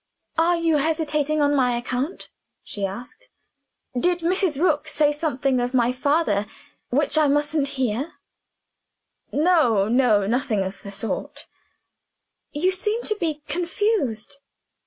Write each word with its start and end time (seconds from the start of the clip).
"Are 0.35 0.55
you 0.55 0.77
hesitating 0.77 1.41
on 1.43 1.53
my 1.53 1.77
account?" 1.77 2.31
she 2.63 2.87
asked. 2.87 3.29
"Did 3.95 4.21
Mrs. 4.21 4.59
Rook 4.59 4.87
say 4.87 5.11
something 5.11 5.59
of 5.59 5.75
my 5.75 5.91
father 5.91 6.47
which 6.89 7.19
I 7.19 7.27
mustn't 7.27 7.67
hear?" 7.77 8.13
"No, 9.31 9.87
no! 9.89 10.25
nothing 10.25 10.63
of 10.63 10.81
the 10.81 10.89
sort!" 10.89 11.45
"You 12.51 12.71
seem 12.71 13.03
to 13.03 13.15
be 13.19 13.43
confused." 13.47 14.37